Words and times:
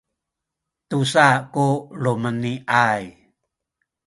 tusa 0.89 1.27
ku 1.53 1.65
lumeni’ay 2.03 3.03